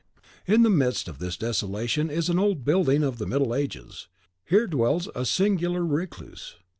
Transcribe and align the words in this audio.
In 0.47 0.63
the 0.63 0.69
midst 0.71 1.07
of 1.07 1.19
this 1.19 1.37
desolation 1.37 2.09
is 2.09 2.27
an 2.27 2.39
old 2.39 2.65
building 2.65 3.03
of 3.03 3.19
the 3.19 3.27
middle 3.27 3.53
ages. 3.53 4.07
Here 4.43 4.65
dwells 4.65 5.07
a 5.13 5.25
singular 5.27 5.85
recluse. 5.85 6.55